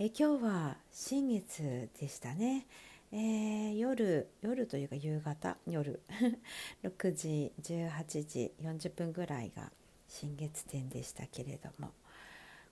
[0.00, 2.68] え今日は新月でしたね、
[3.10, 6.00] えー、夜夜というか夕方夜。
[6.84, 9.72] 6時18時40分ぐらいが
[10.06, 11.90] 新月点でしたけれども。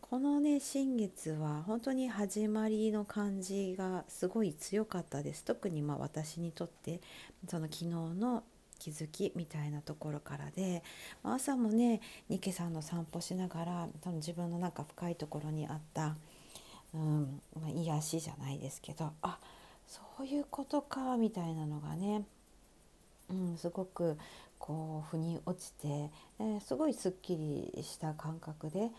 [0.00, 5.44] このね新月は本当に始まりの感じがすごい強かったです。
[5.44, 7.02] 特にま私にとって
[7.48, 8.44] その昨日の
[8.78, 10.82] 気づきみたいなところからで。
[11.22, 12.00] 朝もね
[12.30, 16.16] ニケさんの散歩しながら多分自分の中深いところにあった
[16.94, 19.38] うんま、癒しじゃないですけどあ
[19.86, 22.24] そういうことかみたいなのがね、
[23.30, 24.16] うん、すごく
[24.58, 25.88] こう腑に落ちて、
[26.38, 28.90] えー、すごいすっきりした感覚で、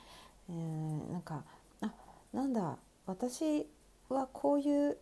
[0.49, 1.43] えー、なんか
[1.81, 1.91] あ
[2.33, 3.67] なんだ私
[4.09, 4.97] はこういう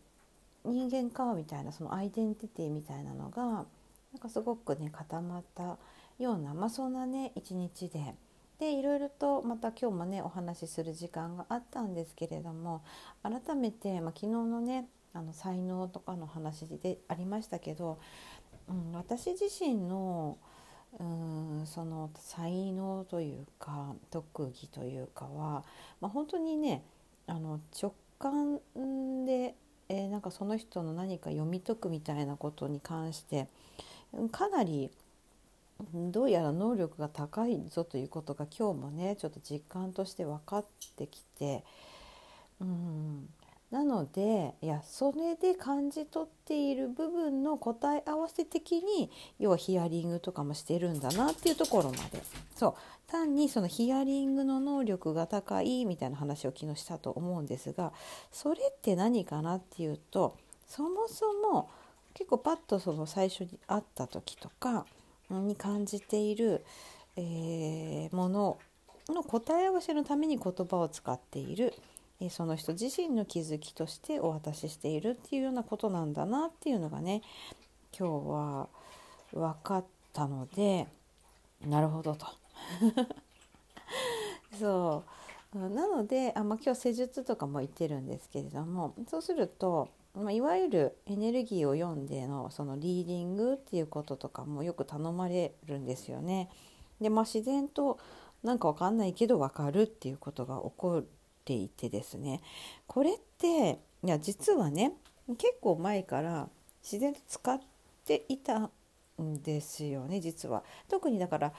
[0.65, 5.77] 人間かみたいなそのアイデンティティみたいなのがなんかすごくね固まった
[6.19, 8.15] ような、まあ、そんなね一日で。
[8.59, 12.83] でいろいろとまた今日もねお話しする時間があったんですけれども
[13.23, 17.99] 改めて、まあ、昨日のねあの才能とかの話でありましたけど、
[18.67, 20.37] うん、私自身の
[20.99, 25.63] うんその才能というか特技というかは、
[26.01, 26.83] まあ、本当にね
[27.27, 28.59] あの直感
[29.25, 29.55] で、
[29.87, 33.47] えー、なんかその人の何か読み解くみたいなことに関して
[34.31, 34.91] かなり
[35.93, 40.65] どうやら能力が高いぞということが今日もねちょっと実感として分かっ
[40.97, 41.63] てきて
[42.61, 43.29] うん。
[43.71, 52.23] なのでいやそれで感じ取っている部分の答え合わせ的に要はヒアリングとかもしてるんだなっていうところまで。
[52.55, 52.73] そう。
[53.09, 57.91] 単にそのヒアリングの能力が高いみたいな話を昨日したと思うんですが
[58.31, 60.37] それって何かなっていうと
[60.67, 61.71] そもそも
[62.13, 64.85] 結構パッとその最初に会った時とか
[65.29, 66.65] に感じている、
[67.15, 68.59] えー、もの
[69.09, 71.73] の答え合わせのために言葉を使っている、
[72.21, 77.21] えー、その人自身の気づきとしてお渡ししているっていうようなことなんだなっていうのがね
[77.97, 78.67] 今日は
[79.33, 80.87] 分かったので
[81.65, 82.27] なるほどと。
[84.59, 85.03] そ
[85.53, 96.49] うなのであ、まあ、今日施術とかも言ってるんですけれどもそうするとまあ、いわゆるエネルギーを読んでのそのリーディングっていうこととかもよく頼まれるんですよね。
[96.99, 97.99] でまあ自然と
[98.43, 101.03] なんかわかんないけどわかるっていうことが起こっ
[101.45, 102.41] ていてですね
[102.87, 104.93] これっていや実はね
[105.37, 106.49] 結構前から
[106.83, 107.59] 自然と使っ
[108.05, 108.69] ていた
[109.21, 110.63] んですよね実は。
[110.89, 111.53] 特にだから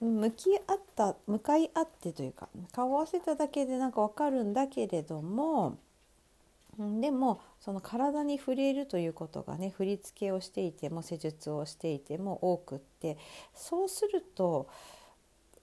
[0.00, 5.78] 向き合った向かい合ってというか顔合わせただけでなんかわかるんだけれども
[6.78, 13.16] でもその体に触れるということがね振り付けをしていても施術をしていても多くって
[13.54, 14.68] そうすると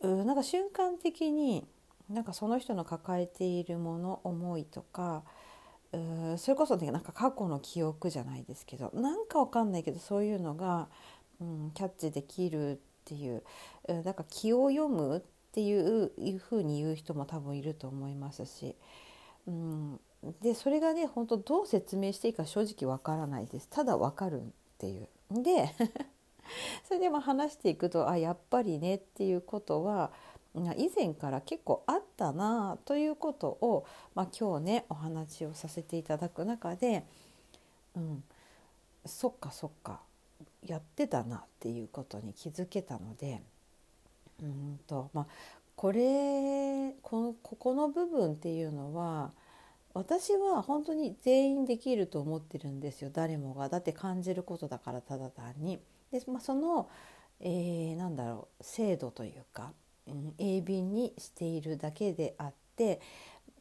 [0.01, 1.65] うなんか瞬間的に
[2.09, 5.23] なんかその人の抱えているもの思いとか
[5.93, 10.87] うそれこそねなんか過去の記憶じゃないですけどなんかわかんないけどそういうのが、
[11.39, 13.43] うん、キャッチできるっていう
[14.03, 15.21] だか気を読むっ
[15.53, 18.75] ていういうふうに言う人も多分いると思いますし、
[19.45, 19.99] うん、
[20.41, 24.45] でそれがね本当どう説明していいか正直わからないですただわかるっ
[24.77, 25.07] ていう。
[25.31, 25.69] で
[26.87, 30.11] それでも話していくとあやっぱりねっていうことは
[30.77, 37.05] 以前から結構あったなということを、まあ、今日ねお話をさせていただく中で、
[37.95, 38.23] うん、
[39.05, 40.01] そっかそっか
[40.63, 43.41] やってたなっていうことに気づけたので
[44.41, 45.27] うんと、まあ、
[45.75, 49.31] これこのここの部分っていうのは
[49.93, 55.79] 私は本当に全員できると思ってるんですよ誰もがだって感じることだからただ単に。
[56.11, 56.89] で、まあ、その、
[57.39, 59.71] えー、なんだろう制度というか、
[60.07, 63.01] うん、鋭敏にしているだけであって、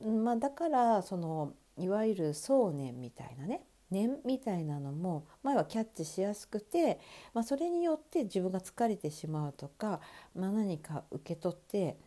[0.02, 6.99] まあ、だからそのいわゆる想念みたいなね念みたいなのも前はキャッチしやすくて、
[7.35, 10.00] まあ、それによって自分が疲れてしまうとか、
[10.35, 11.99] まあ、何か受け取って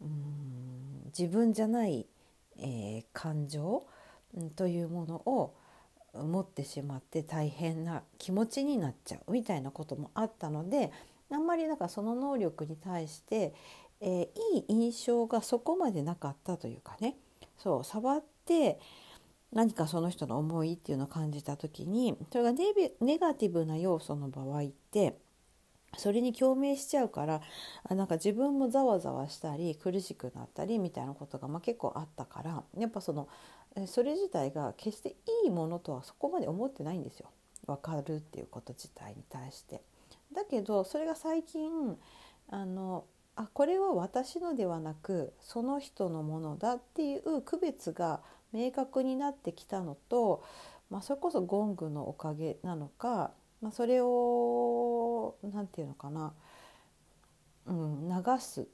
[0.00, 2.06] うん自分じゃない
[2.58, 3.84] えー、感情、
[4.56, 5.54] というものを
[6.14, 10.90] 持ってしまって大変な気持ちになっちゃうみたいなこともあったので
[11.30, 13.54] あんまりだかその能力に対して、
[14.00, 17.16] えー、いい印象がそこまでなかったというかね。
[17.58, 18.80] そう触って
[19.52, 25.16] 何かその人の思いっていうのを感じた時にそれがネガティブな要素の場合って
[25.96, 27.40] それに共鳴しちゃうから
[27.88, 33.28] あなんか自分もざわざわしたり苦しくなったりみたいなことがまあ結構あったからやっぱその
[33.86, 35.10] それ自体が決して
[35.44, 37.30] いいものとはそこまで思ってないんですよ
[37.66, 39.80] 分かるっていうこと自体に対して。
[40.34, 41.96] だけどそれが最近
[42.48, 43.04] あの
[43.36, 48.20] あこれは私のではなくその人のものだっていう区別が
[48.52, 50.44] 明確になってきたのと、
[50.90, 53.30] まあ、それこそゴングのおかげなのか、
[53.62, 56.34] まあ、それを何て言うのかな、
[57.66, 58.66] うん、流す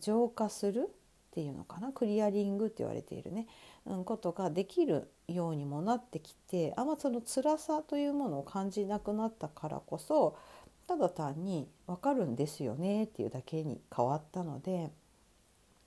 [0.00, 1.92] 浄化するっていうのかな。
[1.92, 3.46] クリアリングって言われているね、
[3.86, 10.36] うん、ことができるようにもなってきてあんまその辛さというものを感じなくなったからこそ
[10.88, 14.90] ただ単に分かるんですよねっていうだけに変わったので、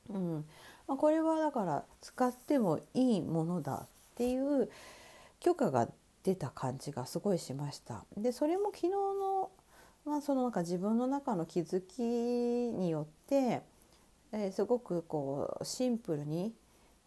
[0.09, 0.45] うん。
[0.87, 4.69] まあ、これはだから使ってもいいものだっていう
[5.39, 5.87] 許可が
[6.23, 8.05] 出た感じがすごいしました。
[8.17, 9.51] でそれも昨日の,、
[10.05, 13.61] まあ、そのなんか自分の中の気づきによって、
[14.31, 16.53] えー、すごくこうシンプルに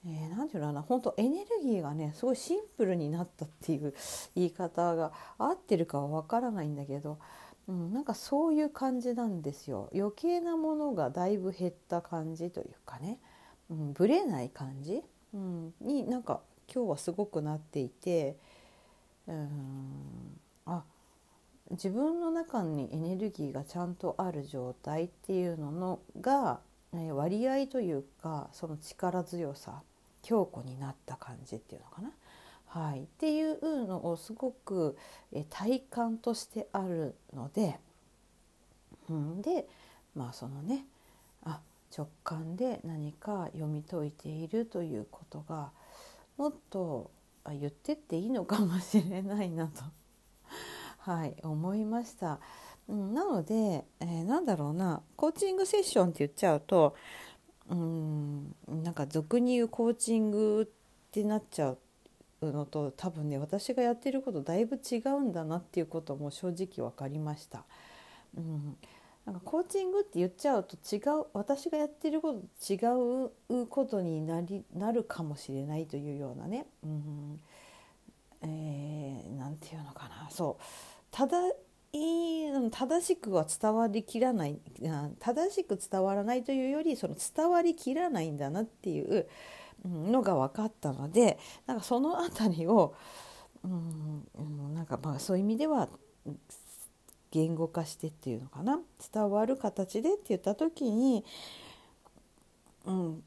[0.06, 3.94] えー、ていうのかな本当エネルギーがねすごいシンプルになったっていう
[4.36, 7.18] 言い方が合ってるかは分からないんだけど
[7.66, 13.18] うん、なんかそういう感じなんですよ余計なものがだいぶ減った感じというかね、
[13.70, 15.02] うん、ぶれない感じ、
[15.32, 18.36] うん、になんか今日はすごくなっていて
[19.28, 20.40] うん。
[20.66, 20.84] あ
[21.70, 26.60] 自分の中にエネルギーがちゃんとある状態っていうののが
[26.92, 29.82] 割合というかその力強さ
[30.22, 32.10] 強固になった感じっていうのかな。
[32.66, 34.96] はい、っていうのをすごく
[35.48, 37.78] 体感としてあるので、
[39.08, 39.68] うん、で
[40.16, 40.84] まあそのね
[41.44, 41.60] あ
[41.96, 45.70] 直感で何か読み解いているということが
[46.36, 47.12] もっと
[47.44, 49.82] あ言ってっていいのかもしれないなと
[50.98, 52.40] はい思いました。
[52.88, 56.94] うん、なので、えー、なんだろうなコーチングセッションって言っちゃうと
[57.70, 61.76] うんなんか俗に言うコーチングってなっちゃ
[62.42, 67.64] うのと多分ね私がやってることだいぶ違うんだなっていうことも正直分かりました。
[68.36, 68.76] うん、
[69.26, 72.76] なんかコーチングって言っちゃうと違う私がやってることと違
[73.58, 77.40] うことになりなるかもしれないというようなね、うん
[78.42, 80.28] えー、なんていうのかな。
[80.30, 80.62] そう。
[81.10, 81.38] ただ
[82.70, 84.58] 正しくは伝わりきらない
[85.20, 89.28] 正しく伝わらないというよりその伝わりきらないんだなっていう
[89.84, 92.94] のが分かったのでなんかその辺りを、
[93.62, 95.88] うん、なんかまあそういう意味では
[97.34, 98.78] 言語化してっていうのかな？
[99.12, 101.24] 伝わる形でって言った時に、
[102.86, 103.22] うん、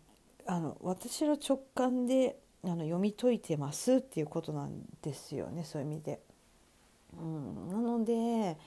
[0.45, 6.21] あの私の直感であの読み解いてますっていうことなんですよねそういう意味で。
[7.19, 8.57] うん、なので、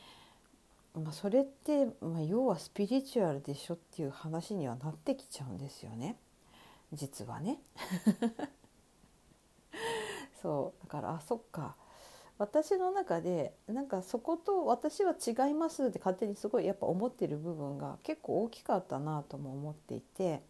[0.94, 6.16] まあ、それって、まあ、要はスピリチュアルでしょっていう話にはなってきちゃうんですよね。
[6.93, 7.62] 実はね
[10.43, 11.76] そうだからあそっか
[12.40, 20.40] 私の中でなんかそこと私は違いますって勝手にすごいやっぱ思ってる部分が結構大きかったなとも思っていて、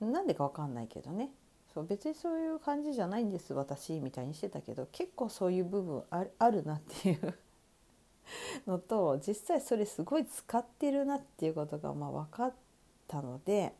[0.00, 1.30] うん、なんでか分かんないけどね。
[1.74, 7.34] そう別にそういう感じじゃないんです私みたいにしてたけど結構そういう部分ああるなっていう
[8.68, 12.54] のと実際それすごい使ってるなっていうことがまあ分かっ
[13.08, 13.72] たので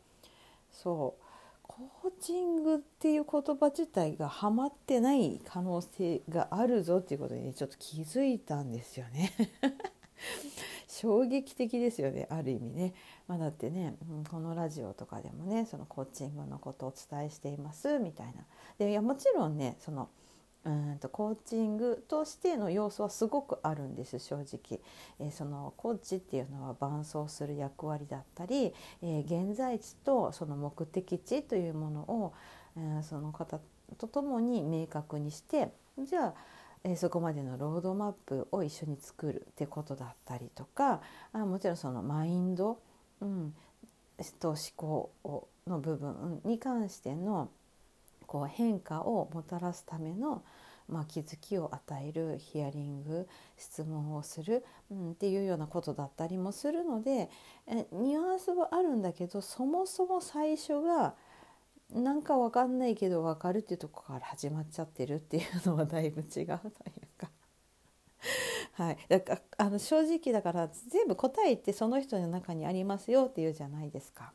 [0.73, 1.32] そう。
[1.63, 9.31] コーチングっていう言葉自体がハマってない可能性があるぞっていうことに、ちょっと気づいたんですよね。
[10.87, 12.93] 衝撃的ですよねある意味ね、
[13.27, 13.95] まあ、だってね、
[14.29, 18.45] このラジオとかでもねそのコーチングのことをお伝えしていますみたいな。
[18.77, 20.09] でいやもちろんねその
[20.65, 24.79] うんとコーチングとしての要素はすごくあるんです正直、
[25.19, 32.33] えー、そのコーチっていうのは伴走する役割だったり、えー、現在地とその目的地というものを、
[32.77, 33.59] えー、その方
[33.97, 36.33] と共に明確にしてじゃあ
[36.85, 41.01] えそこまでのロードマップを一緒に作るってことだったりとか
[41.31, 42.79] あもちろんそのマインド、
[43.21, 43.53] うん、
[44.39, 45.11] と思考
[45.65, 47.49] の部分に関しての
[48.33, 50.43] こう変化をもたらすための、
[50.89, 57.29] まあ、気づきを与えるヒアリング質問をする、うん、っていうようなことだったりもするので
[57.67, 61.13] えニュアンスはあるんだけどそもそも最初が
[61.93, 66.49] なんか分かんないけど分かるっていうとこから始まっちゃってるっていうのはだいぶ違うという
[67.19, 67.29] か。
[68.73, 74.33] はい、だからあの正直だから全部答えってその人の中にありますよっていうじゃないですか。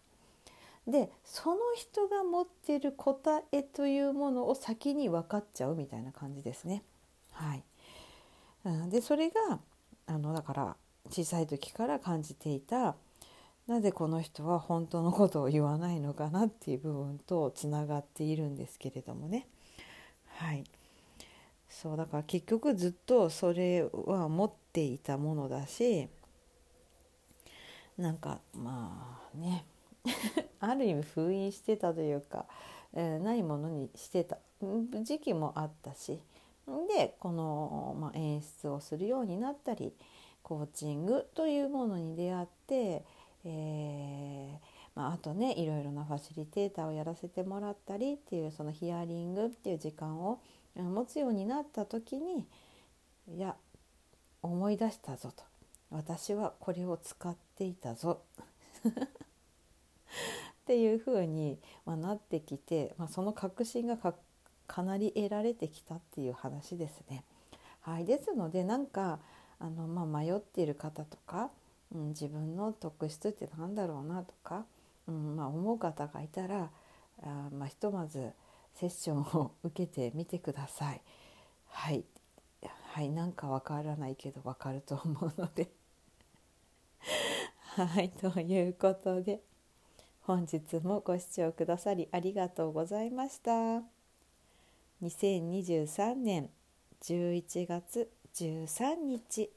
[0.89, 6.83] でその人が持ってる答えというものを先に分かっちゃうみたいな感じですね。
[7.33, 7.63] はい、
[8.91, 9.61] でそれが
[10.07, 10.77] あのだから
[11.11, 12.97] 小さい時から感じていた
[13.67, 19.47] なぜこの人は本当のことを言わないのかなっていう部分とつながっているんですけれどもね。
[20.37, 20.65] はい、
[21.69, 26.09] そうだから結局ずっとそれは持っていたものだし
[27.99, 29.67] なんかまあね
[30.61, 32.47] ある意味封印してたというか、
[32.95, 34.39] えー、ないものにしてた。
[35.03, 36.21] 時期もあったし
[36.97, 39.93] でこの、まあ、演出をするようになったり
[40.43, 43.05] コーチングというものに出会って、
[43.45, 50.41] えーまあ、あとねいろいろなファシリテーターをやらせてもらったりっていうそのヒアリングっていう時間を
[50.75, 52.47] 持つようになった時に
[53.29, 53.55] いや
[54.43, 55.45] 思い出したぞと。
[55.91, 58.21] 私はこれを使っていたぞ。
[60.63, 63.97] っていうふうに、ま、なってきて、まあ、その確信が
[64.67, 67.25] かなり得られてきたっていう話ですね。
[67.81, 69.19] はい、ですのでなんか
[69.59, 71.51] あの、まあ、迷っている方とか、
[71.95, 74.67] うん、自分の特質って何だろうなとか、
[75.07, 76.71] うんまあ、思う方がいたら
[77.23, 78.33] あ、まあ、ひとまず
[78.75, 81.01] セッションを受けてみてください。
[81.71, 82.05] はい、
[82.93, 85.71] はい、なんかわからないけどわかると思うので。
[87.77, 88.11] はい。
[88.11, 89.41] ということで
[90.29, 93.51] 本日もご視聴くださりありがとうございました。
[95.03, 96.51] 2023年
[97.03, 99.49] 11月13日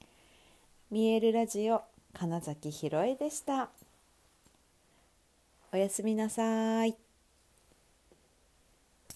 [0.90, 1.82] 見えるラジオ
[2.14, 3.70] 金崎ひろえでした。
[5.74, 7.11] おやすみなさい。